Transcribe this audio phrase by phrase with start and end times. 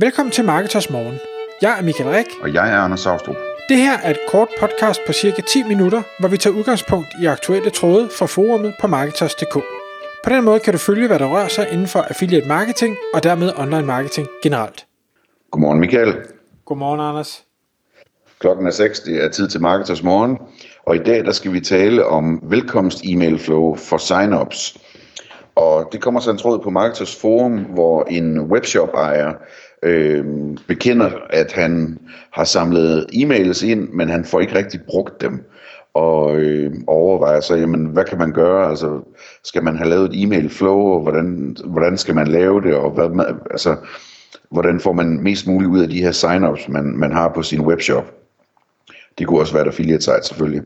[0.00, 1.18] Velkommen til Marketers Morgen.
[1.62, 2.26] Jeg er Michael Rik.
[2.42, 3.36] Og jeg er Anders Saustrup.
[3.68, 7.26] Det her er et kort podcast på cirka 10 minutter, hvor vi tager udgangspunkt i
[7.26, 9.54] aktuelle tråde fra forumet på Marketers.dk.
[10.24, 13.22] På den måde kan du følge, hvad der rører sig inden for affiliate marketing og
[13.22, 14.86] dermed online marketing generelt.
[15.50, 16.14] Godmorgen Michael.
[16.64, 17.44] Godmorgen Anders.
[18.38, 20.38] Klokken er 6, det er tid til Marketers Morgen,
[20.86, 24.78] og i dag der skal vi tale om velkomst e-mail flow for sign-ups.
[25.54, 29.32] Og det kommer så en tråd på Marketers Forum, hvor en webshop ejer
[29.82, 30.24] øh,
[30.66, 31.98] bekender, at han
[32.32, 35.44] har samlet e-mails ind, men han får ikke rigtig brugt dem.
[35.94, 38.70] Og øh, overvejer så, jamen, hvad kan man gøre?
[38.70, 39.00] Altså,
[39.44, 42.74] skal man have lavet et e-mail flow, og hvordan, hvordan skal man lave det?
[42.74, 43.76] Og hvad, altså,
[44.50, 47.60] hvordan får man mest muligt ud af de her sign-ups, man, man har på sin
[47.60, 48.14] webshop?
[49.18, 50.62] Det kunne også være et affiliate site selvfølgelig.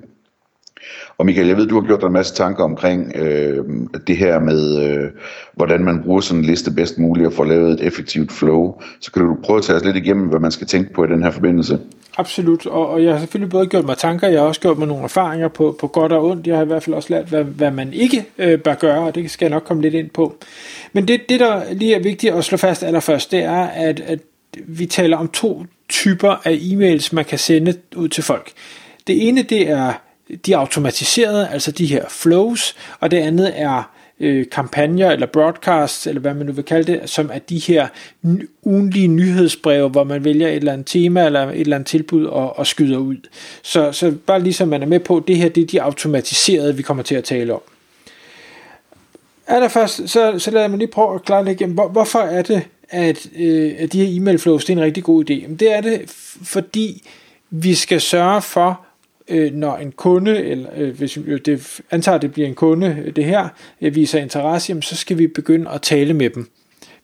[1.19, 3.65] Og Michael, jeg ved, du har gjort dig en masse tanker omkring øh,
[4.07, 5.11] det her med, øh,
[5.53, 8.81] hvordan man bruger sådan en liste bedst muligt og får lavet et effektivt flow.
[9.01, 11.09] Så kan du prøve at tage os lidt igennem, hvad man skal tænke på i
[11.09, 11.79] den her forbindelse.
[12.17, 14.89] Absolut, og, og jeg har selvfølgelig både gjort mig tanker, jeg har også gjort mig
[14.89, 16.47] nogle erfaringer på, på godt og ondt.
[16.47, 19.15] Jeg har i hvert fald også lært, hvad, hvad man ikke øh, bør gøre, og
[19.15, 20.37] det skal jeg nok komme lidt ind på.
[20.93, 24.19] Men det, det, der lige er vigtigt at slå fast allerførst, det er, at, at
[24.67, 28.51] vi taler om to typer af e-mails, man kan sende ud til folk.
[29.07, 29.93] Det ene, det er
[30.47, 36.21] de automatiserede, altså de her flows, og det andet er øh, kampagner eller broadcasts, eller
[36.21, 37.89] hvad man nu vil kalde det, som er de her
[38.63, 42.59] ugenlige nyhedsbreve, hvor man vælger et eller andet tema eller et eller andet tilbud og,
[42.59, 43.17] og skyder ud.
[43.63, 46.83] Så, så bare ligesom man er med på, det her det er de automatiserede, vi
[46.83, 47.61] kommer til at tale om.
[49.47, 51.67] Allerførst, så, så lad mig lige prøve at klarlægge.
[51.67, 55.05] Hvor, hvorfor er det, at, øh, at de her e-mail flows det er en rigtig
[55.05, 55.35] god idé?
[55.35, 56.03] Jamen, det er det,
[56.43, 57.09] fordi
[57.51, 58.81] vi skal sørge for
[59.29, 63.03] øh, når en kunde, eller øh, hvis vi det, antager, at det bliver en kunde,
[63.07, 63.49] øh, det her,
[63.81, 66.51] øh, viser interesse, jamen, så skal vi begynde at tale med dem.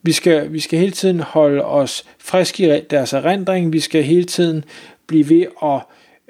[0.03, 4.25] Vi skal, vi skal hele tiden holde os friske i deres erindring, vi skal hele
[4.25, 4.65] tiden
[5.07, 5.81] blive ved at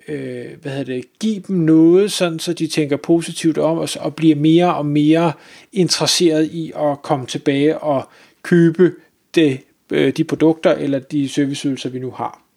[0.09, 4.15] øh, hvad hedder det, give dem noget, sådan så de tænker positivt om os, og
[4.15, 5.33] bliver mere og mere
[5.73, 8.09] interesseret i at komme tilbage og
[8.43, 8.93] købe
[9.35, 9.61] det,
[9.93, 12.48] øh, de produkter eller de serviceydelser, vi nu har.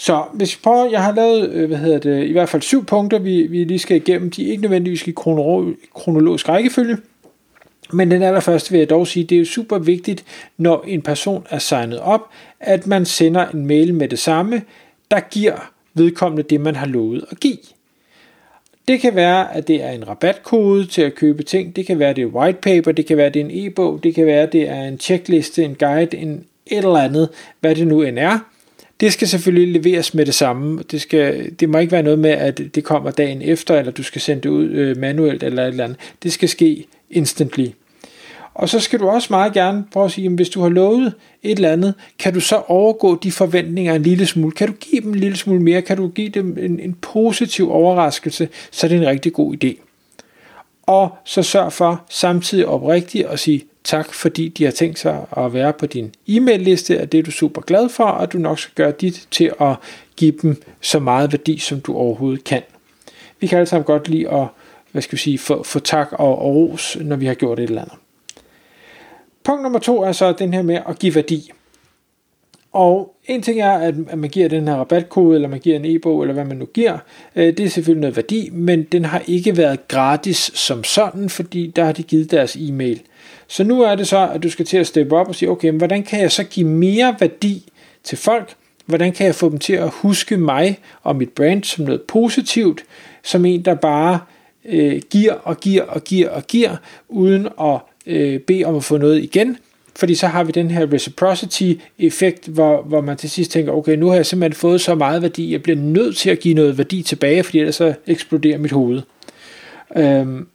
[0.00, 2.84] Så hvis vi prøver, jeg har lavet, øh, hvad hedder det, i hvert fald syv
[2.84, 4.30] punkter, vi, vi lige skal igennem.
[4.30, 5.10] De er ikke nødvendigvis i
[5.94, 6.96] kronologisk rækkefølge,
[7.92, 10.24] men den allerførste vil jeg dog sige, det er super vigtigt,
[10.56, 12.28] når en person er signet op,
[12.60, 14.62] at man sender en mail med det samme,
[15.10, 17.58] der giver vedkommende det, man har lovet at give.
[18.88, 22.10] Det kan være, at det er en rabatkode til at købe ting, det kan være,
[22.10, 24.26] at det er white paper, det kan være, at det er en e-bog, det kan
[24.26, 27.28] være, at det er en checkliste, en guide, en et eller andet,
[27.60, 28.38] hvad det nu end er.
[29.00, 30.82] Det skal selvfølgelig leveres med det samme.
[30.90, 34.02] Det, skal, det må ikke være noget med, at det kommer dagen efter, eller du
[34.02, 35.98] skal sende det ud øh, manuelt eller et eller andet.
[36.22, 37.66] Det skal ske instantly.
[38.54, 41.56] Og så skal du også meget gerne prøve at sige, hvis du har lovet et
[41.56, 44.52] eller andet, kan du så overgå de forventninger en lille smule?
[44.52, 45.82] Kan du give dem en lille smule mere?
[45.82, 48.48] Kan du give dem en, en positiv overraskelse?
[48.70, 49.87] Så er det en rigtig god idé.
[50.88, 55.52] Og så sørg for samtidig oprigtigt at sige, tak, fordi de har tænkt sig at
[55.52, 58.74] være på din e-mail-liste, og det er du super glad for, og du nok skal
[58.74, 59.76] gøre dit til at
[60.16, 62.62] give dem så meget værdi, som du overhovedet kan.
[63.40, 64.46] Vi kan alle sammen godt lide at
[64.92, 67.62] hvad skal vi sige, få, få tak og, og ros, når vi har gjort et
[67.62, 67.96] eller andet.
[69.44, 71.52] Punkt nummer to er så den her med at give værdi.
[72.72, 76.22] Og en ting er, at man giver den her rabatkode, eller man giver en e-bog,
[76.22, 76.98] eller hvad man nu giver.
[77.36, 81.72] Øh, det er selvfølgelig noget værdi, men den har ikke været gratis som sådan, fordi
[81.76, 83.02] der har de givet deres e-mail.
[83.48, 85.68] Så nu er det så, at du skal til at steppe op og sige, okay,
[85.68, 87.70] men hvordan kan jeg så give mere værdi
[88.04, 88.54] til folk?
[88.86, 92.84] Hvordan kan jeg få dem til at huske mig og mit brand som noget positivt,
[93.22, 94.20] som en, der bare
[94.64, 96.76] øh, giver og giver og giver og giver,
[97.08, 99.56] uden at øh, bede om at få noget igen,
[99.98, 104.08] fordi så har vi den her reciprocity-effekt, hvor, hvor man til sidst tænker, okay, nu
[104.08, 107.02] har jeg simpelthen fået så meget værdi, jeg bliver nødt til at give noget værdi
[107.02, 109.02] tilbage, fordi ellers så eksploderer mit hoved.
[109.96, 110.48] Øhm,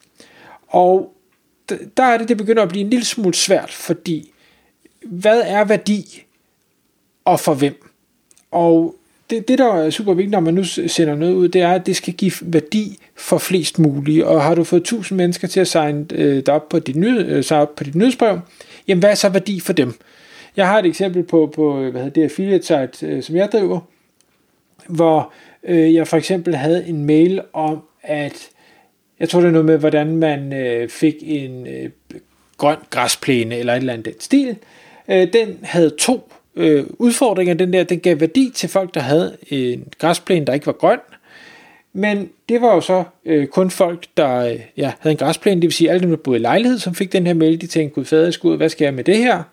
[0.68, 1.14] og
[1.98, 4.32] der er det, det begynder at blive en lille smule svært, fordi
[5.06, 6.24] hvad er værdi,
[7.26, 7.90] og for hvem?
[8.52, 8.96] Og
[9.34, 11.86] det, det, der er super vigtigt, når man nu sender noget ud, det er, at
[11.86, 14.28] det skal give værdi for flest mulige.
[14.28, 17.20] Og har du fået 1000 mennesker til at signe øh, dig op på dit, ny,
[17.20, 18.40] øh, op på dit nyhedsbrev,
[18.88, 19.94] jamen hvad er så værdi for dem?
[20.58, 23.50] Jeg har et eksempel på, på øh, hvad hedder det affiliate site, øh, som jeg
[23.52, 23.80] driver,
[24.88, 25.34] hvor
[25.64, 28.50] øh, jeg for eksempel havde en mail om, at
[29.20, 31.90] jeg tror det er noget med, hvordan man øh, fik en øh,
[32.58, 34.58] grøn græsplæne eller et eller andet den stil.
[35.10, 37.54] Øh, den havde to øh, udfordringer.
[37.54, 41.00] Den der, den gav værdi til folk, der havde en græsplæne, der ikke var grøn.
[41.94, 45.68] Men det var jo så øh, kun folk, der øh, ja, havde en græsplæne, det
[45.68, 47.62] vil sige alle dem, der boede i lejlighed, som fik den her mail.
[47.62, 49.44] De tænkte, gud fader, skud, hvad skal jeg med det her?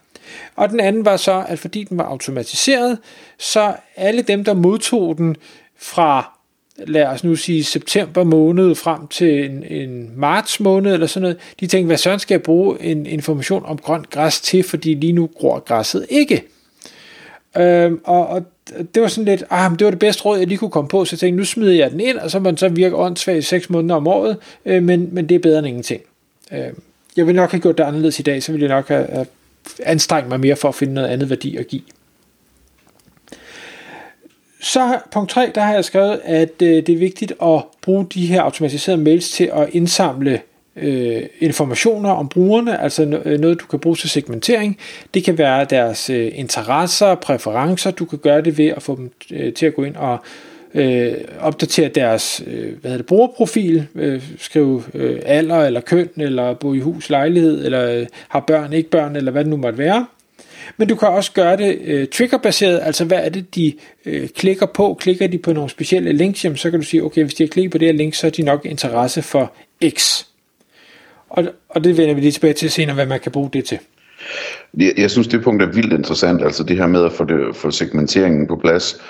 [0.57, 2.99] Og den anden var så, at fordi den var automatiseret,
[3.39, 5.37] så alle dem, der modtog den
[5.79, 6.41] fra
[6.87, 11.39] lad os nu sige september måned frem til en, en marts måned eller sådan noget,
[11.61, 15.13] de tænkte, hvad sådan skal jeg bruge en information om grønt græs til, fordi lige
[15.13, 16.43] nu gror græsset ikke.
[17.57, 18.45] Øhm, og, og
[18.95, 20.89] det var sådan lidt, ah, men det var det bedste råd, jeg lige kunne komme
[20.89, 23.39] på, så jeg tænkte, nu smider jeg den ind, og så man så virke åndssvagt
[23.39, 26.03] i 6 måneder om året, øh, men, men det er bedre end ingenting.
[26.53, 26.67] Øh,
[27.17, 29.27] jeg vil nok have gjort det anderledes i dag, så ville jeg nok have, have
[29.83, 31.83] anstrengt mig mere for at finde noget andet værdi at give.
[34.63, 38.27] Så punkt 3, der har jeg skrevet, at øh, det er vigtigt at bruge de
[38.27, 40.41] her automatiserede mails til at indsamle
[40.81, 44.79] øh, informationer om brugerne, altså øh, noget, du kan bruge til segmentering.
[45.15, 47.91] Det kan være deres øh, interesser, præferencer.
[47.91, 50.19] Du kan gøre det ved at få dem øh, til at gå ind og
[50.75, 56.55] øh, opdatere deres øh, hvad hedder det, brugerprofil, øh, skrive øh, alder eller køn, eller
[56.55, 59.79] bo i hus, lejlighed, eller øh, har børn, ikke børn, eller hvad det nu måtte
[59.79, 60.07] være.
[60.77, 63.73] Men du kan også gøre det øh, triggerbaseret, altså hvad er det, de
[64.07, 64.97] øh, klikker på?
[65.01, 67.49] Klikker de på nogle specielle links, jamen, så kan du sige, okay, hvis de har
[67.49, 69.53] klikket på det her link, så er de nok interesse for
[69.89, 70.25] X.
[71.31, 73.79] Og, og det vender vi lige tilbage til senere, hvad man kan bruge det til.
[74.79, 77.57] Jeg, jeg synes, det punkt er vildt interessant, altså det her med at få, det,
[77.57, 79.01] få segmenteringen på plads,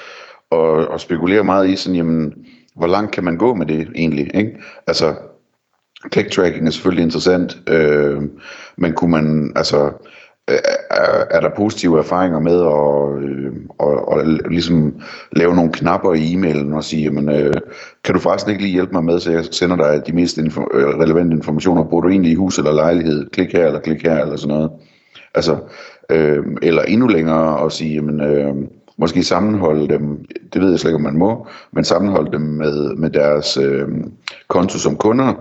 [0.50, 2.34] og, og spekulere meget i sådan, jamen,
[2.76, 4.30] hvor langt kan man gå med det egentlig?
[4.34, 4.50] Ikke?
[4.86, 5.14] Altså,
[6.12, 8.22] click tracking er selvfølgelig interessant, øh,
[8.76, 9.92] men kunne man, altså,
[10.50, 10.58] Øh,
[10.90, 14.94] er, er der positive erfaringer med at, øh, og, og ligesom
[15.32, 17.54] lave nogle knapper i e-mailen og sige, jamen, øh,
[18.04, 20.76] kan du forresten ikke lige hjælpe mig med, så jeg sender dig de mest info-
[20.78, 21.84] øh, relevante informationer.
[21.84, 23.30] Bor du egentlig i hus eller lejlighed?
[23.30, 24.70] Klik her eller klik her eller sådan noget.
[25.34, 25.56] Altså,
[26.10, 28.54] øh, eller endnu længere og sige, jamen, øh,
[28.96, 32.94] måske sammenholde dem, det ved jeg slet ikke, om man må, men sammenholde dem med,
[32.96, 33.88] med deres øh,
[34.48, 35.34] konto som kunder,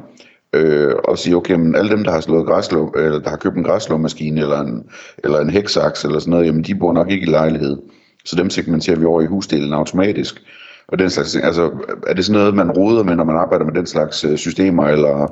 [0.54, 3.56] øh, og sige, okay, men alle dem, der har slået græslå, eller der har købt
[3.56, 4.84] en græslåmaskine, eller en,
[5.24, 7.78] eller en heksaks, eller sådan noget, jamen de bor nok ikke i lejlighed.
[8.26, 10.42] Så dem segmenterer vi over i husdelen automatisk.
[10.88, 11.44] Og den slags ting.
[11.44, 11.72] Altså,
[12.08, 14.88] er det sådan noget, man roder med, når man arbejder med den slags øh, systemer?
[14.88, 15.28] Eller?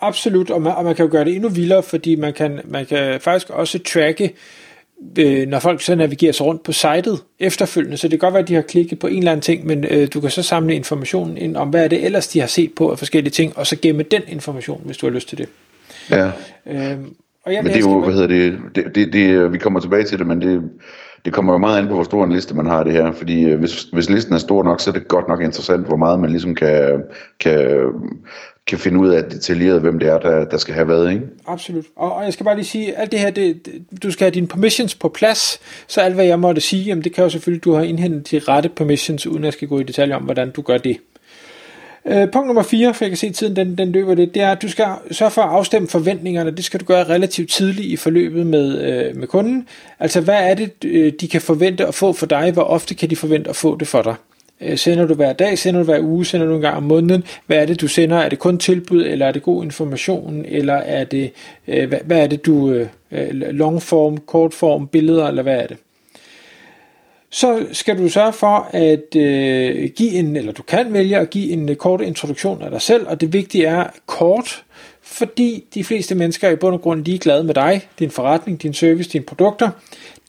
[0.00, 2.86] Absolut, og man, og man kan jo gøre det endnu vildere, fordi man kan, man
[2.86, 4.34] kan faktisk også tracke
[5.18, 8.42] øh, når folk så navigerer sig rundt på sitet efterfølgende, så det kan godt være,
[8.42, 10.74] at de har klikket på en eller anden ting, men øh, du kan så samle
[10.74, 13.66] informationen ind om, hvad er det ellers, de har set på af forskellige ting, og
[13.66, 15.48] så gemme den information, hvis du har lyst til det.
[16.10, 16.30] Ja.
[16.66, 17.14] Øhm,
[17.44, 20.04] og jeg, men det er jo, hvad hedder det, det, det, det, vi kommer tilbage
[20.04, 20.62] til det, men det,
[21.24, 23.44] det kommer jo meget an på, hvor stor en liste man har det her, fordi
[23.44, 26.20] øh, hvis, hvis listen er stor nok, så er det godt nok interessant, hvor meget
[26.20, 27.02] man ligesom kan,
[27.40, 27.86] kan
[28.66, 31.22] kan finde ud af detaljeret, hvem det er, der, der skal have hvad, ikke?
[31.46, 31.84] Absolut.
[31.96, 34.34] Og, og jeg skal bare lige sige, alt det her, det, det, du skal have
[34.34, 37.64] dine permissions på plads, så alt hvad jeg måtte sige, jamen det kan jo selvfølgelig,
[37.64, 40.50] du har indhentet de rette permissions, uden at jeg skal gå i detaljer om, hvordan
[40.50, 40.96] du gør det.
[42.06, 44.52] Øh, punkt nummer 4, for jeg kan se tiden, den, den løber det, det er,
[44.52, 46.50] at du skal sørge for at afstemme forventningerne.
[46.50, 49.68] Det skal du gøre relativt tidligt i forløbet med, øh, med kunden.
[50.00, 52.52] Altså, hvad er det, øh, de kan forvente at få for dig?
[52.52, 54.14] Hvor ofte kan de forvente at få det for dig?
[54.60, 57.24] Øh, sender du hver dag, sender du hver uge, sender du en gang om måneden?
[57.46, 58.16] Hvad er det, du sender?
[58.16, 61.30] Er det kun tilbud, eller er det god information, eller er det,
[61.68, 65.76] øh, hvad, hvad er det, du, øh, øh longform, kortform, billeder, eller hvad er det?
[67.32, 71.50] Så skal du sørge for at øh, give en, eller du kan vælge at give
[71.50, 74.64] en øh, kort introduktion af dig selv, og det vigtige er kort,
[75.02, 78.74] fordi de fleste mennesker er i bund og grund ligeglade med dig, din forretning, din
[78.74, 79.70] service, dine produkter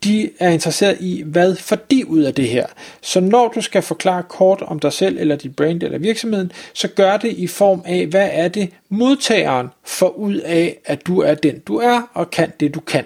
[0.04, 2.66] de er interesseret i, hvad får de ud af det her.
[3.02, 6.88] Så når du skal forklare kort om dig selv, eller dit brand, eller virksomheden, så
[6.88, 11.36] gør det i form af, hvad er det modtageren får ud af, at du er
[11.36, 13.04] den du er, og kan det du kan.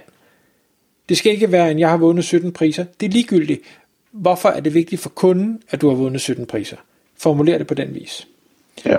[1.09, 2.85] Det skal ikke være en, jeg har vundet 17 priser.
[2.99, 3.61] Det er ligegyldigt.
[4.21, 6.77] Hvorfor er det vigtigt for kunden, at du har vundet 17 priser?
[7.17, 8.27] Formuler det på den vis.
[8.85, 8.97] Ja,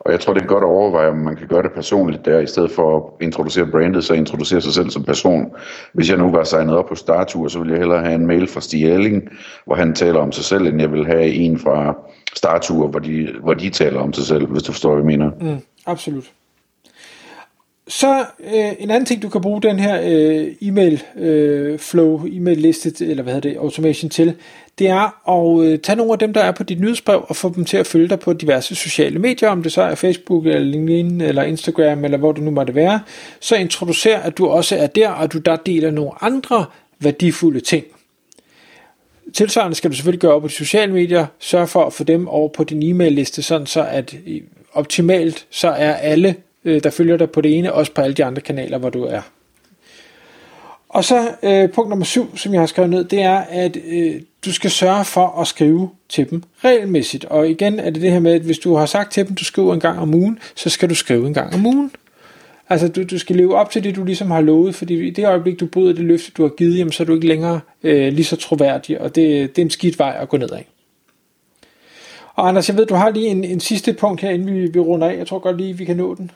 [0.00, 2.38] og jeg tror, det er godt at overveje, om man kan gøre det personligt der,
[2.38, 5.52] i stedet for at introducere brandet, så introducere sig selv som person.
[5.92, 8.46] Hvis jeg nu var signet op på Startur, så ville jeg hellere have en mail
[8.46, 9.28] fra Stig Erling,
[9.64, 11.96] hvor han taler om sig selv, end jeg vil have en fra
[12.34, 15.30] Startur, hvor de, hvor de taler om sig selv, hvis du forstår, hvad jeg mener.
[15.40, 16.32] Mm, absolut.
[17.88, 22.58] Så øh, en anden ting, du kan bruge den her øh, e-mail øh, flow, e-mail
[22.58, 24.34] liste, eller hvad hedder det, automation til,
[24.78, 27.52] det er at øh, tage nogle af dem, der er på dit nyhedsbrev, og få
[27.56, 30.60] dem til at følge dig på diverse sociale medier, om det så er Facebook, eller
[30.60, 33.00] LinkedIn, eller Instagram, eller hvor det nu måtte være.
[33.40, 36.64] Så introducer, at du også er der, og du der deler nogle andre
[36.98, 37.84] værdifulde ting.
[39.34, 42.28] Tilsvarende skal du selvfølgelig gøre op på de sociale medier, sørg for at få dem
[42.28, 44.40] over på din e-mail liste, sådan så at øh,
[44.72, 46.34] optimalt så er alle
[46.68, 49.04] øh, der følger dig på det ene, også på alle de andre kanaler, hvor du
[49.04, 49.20] er.
[50.88, 54.14] Og så øh, punkt nummer syv, som jeg har skrevet ned, det er, at øh,
[54.44, 57.24] du skal sørge for at skrive til dem regelmæssigt.
[57.24, 59.44] Og igen er det det her med, at hvis du har sagt til dem, du
[59.44, 61.90] skriver en gang om ugen, så skal du skrive en gang om ugen.
[62.68, 65.26] Altså, du, du skal leve op til det, du ligesom har lovet, fordi i det
[65.26, 68.12] øjeblik, du bryder det løfte, du har givet, jamen, så er du ikke længere øh,
[68.12, 70.58] lige så troværdig, og det, det er en skidt vej at gå ned ad.
[72.34, 74.78] Og Anders, jeg ved, du har lige en, en sidste punkt her, inden vi, vi
[74.78, 75.16] runder af.
[75.16, 76.30] Jeg tror godt lige, vi kan nå den.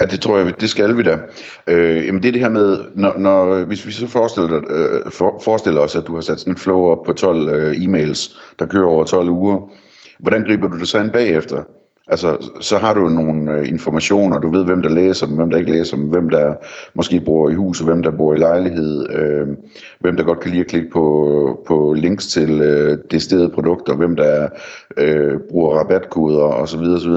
[0.00, 1.18] Ja, det tror jeg, det skal vi da.
[1.66, 5.40] Øh, jamen det er det her med, når, når, hvis vi så forestiller, øh, for,
[5.44, 8.66] forestiller os, at du har sat sådan en flow op på 12 øh, e-mails, der
[8.66, 9.70] kører over 12 uger,
[10.18, 11.64] hvordan griber du det så ind bagefter?
[12.10, 15.58] Altså, så har du nogle øh, informationer, du ved, hvem der læser dem, hvem der
[15.58, 16.54] ikke læser dem, hvem der
[16.94, 19.46] måske bor i hus, og hvem der bor i lejlighed, øh,
[20.00, 23.94] hvem der godt kan lide at klikke på, på links til øh, det stedet produkter,
[23.94, 24.48] hvem der
[24.96, 26.80] øh, bruger rabatkoder osv.
[26.80, 27.12] osv.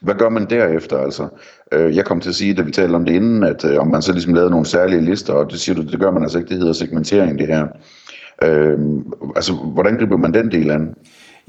[0.00, 1.28] Hvad gør man derefter altså?
[1.72, 3.88] Øh, jeg kom til at sige, da vi talte om det inden, at øh, om
[3.88, 6.38] man så ligesom lavede nogle særlige lister, og det siger du, det gør man altså
[6.38, 7.66] ikke, det hedder segmentering det her.
[8.42, 8.78] Øh,
[9.36, 10.94] altså, hvordan griber man den del an?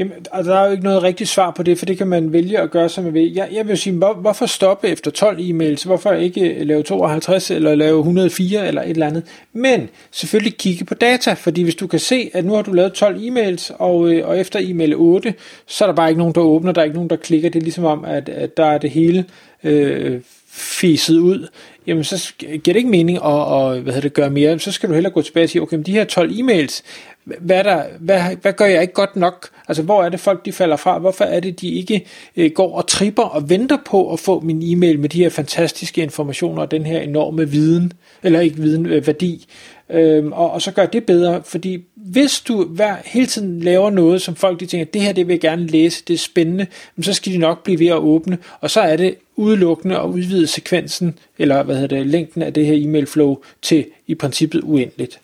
[0.02, 2.34] Jamen, altså, der er jo ikke noget rigtigt svar på det, for det kan man
[2.34, 3.34] vælge at gøre, som man vil.
[3.34, 5.86] Jeg, jeg vil sige, hvor, hvorfor stoppe efter 12 e-mails?
[5.86, 9.24] Hvorfor ikke øh, lave 52 eller lave 104 eller et eller andet?
[9.54, 12.94] Men selvfølgelig kigge på data, fordi hvis du kan se, at nu har du lavet
[12.94, 15.34] 12 e-mails, og, øh, og efter e-mail 8,
[15.68, 17.50] så er der bare ikke nogen, der åbner, der er ikke nogen, der klikker.
[17.50, 19.26] Det er ligesom om, at, at der er det hele
[19.64, 21.48] øh, fiset ud,
[21.88, 24.60] jamen så giver det ikke mening at, at hvad hedder det, gøre mere.
[24.60, 26.82] Så skal du hellere gå tilbage og sige, okay, men de her 12 e-mails,
[27.24, 29.50] hvad, der, hvad, hvad gør jeg ikke godt nok?
[29.68, 31.00] Altså, hvor er det folk, de falder fra?
[31.00, 32.06] Hvorfor er det, de ikke
[32.38, 36.02] øh, går og tripper og venter på at få min e-mail med de her fantastiske
[36.02, 39.48] informationer og den her enorme viden, eller ikke viden, øh, værdi?
[39.90, 44.22] Øhm, og, og så gør det bedre, fordi hvis du hver, hele tiden laver noget,
[44.22, 46.68] som folk de tænker, det her det vil jeg gerne læse, det er spændende,
[47.02, 50.48] så skal de nok blive ved at åbne, og så er det udelukkende at udvide
[50.48, 55.20] sekvensen, eller hvad hedder det, længden af det her e-mail flow til i princippet uendeligt.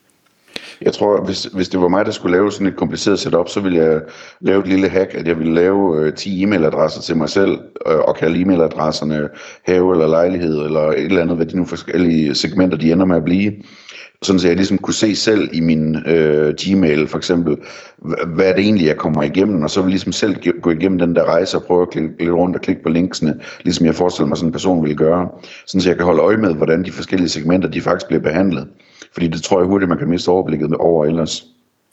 [0.82, 3.60] Jeg tror, hvis, hvis det var mig, der skulle lave sådan et kompliceret setup, så
[3.60, 4.02] ville jeg
[4.42, 8.00] lave et lille hack, at jeg ville lave øh, 10 e-mailadresser til mig selv, øh,
[8.00, 9.28] og kalde e-mailadresserne
[9.64, 13.16] have eller lejlighed, eller et eller andet, hvad de nu forskellige segmenter, de ender med
[13.16, 13.54] at blive.
[14.22, 17.58] Sådan så jeg ligesom kunne se selv i min øh, Gmail for eksempel,
[18.36, 21.16] hvad er det egentlig, jeg kommer igennem, og så vil ligesom selv gå igennem den
[21.16, 24.28] der rejse og prøve at klikke lidt rundt og klikke på linksene, ligesom jeg forestiller
[24.28, 25.30] mig, sådan en person ville gøre,
[25.68, 28.68] sådan så jeg kan holde øje med, hvordan de forskellige segmenter, de faktisk bliver behandlet.
[29.14, 31.46] Fordi det tror jeg hurtigt, man kan miste overblikket over ellers.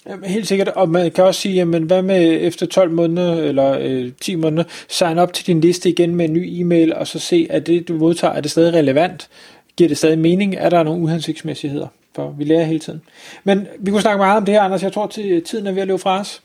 [0.08, 3.78] Jamen, helt sikkert, og man kan også sige, jamen hvad med efter 12 måneder eller
[3.80, 7.18] øh, 10 måneder, sign op til din liste igen med en ny e-mail, og så
[7.18, 9.28] se, at det du modtager, er det stadig relevant?
[9.76, 10.54] Giver det stadig mening?
[10.58, 11.86] Er der nogle uhensigtsmæssigheder?
[12.14, 13.02] For vi lærer hele tiden.
[13.44, 14.82] Men vi kunne snakke meget om det her, Anders.
[14.82, 16.42] Jeg tror, til tiden er ved at løbe fra os.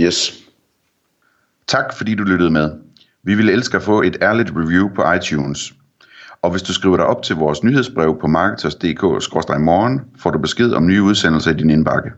[0.00, 0.32] Yes.
[1.66, 2.70] Tak fordi du lyttede med.
[3.22, 5.74] Vi vil elske at få et ærligt review på iTunes.
[6.42, 10.86] Og hvis du skriver dig op til vores nyhedsbrev på marketers.dk-morgen, får du besked om
[10.86, 12.10] nye udsendelser i din indbakke.